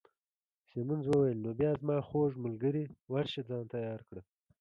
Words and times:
سیمونز 0.69 1.05
وویل: 1.09 1.39
نو 1.45 1.51
بیا 1.59 1.71
زما 1.81 1.97
خوږ 2.07 2.31
ملګرې، 2.45 2.83
ورشه 3.13 3.41
ځان 3.49 3.63
تیار 3.73 4.01
کړه. 4.07 4.21